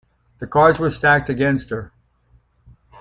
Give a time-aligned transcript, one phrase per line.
[0.39, 1.91] The cards were stacked against her.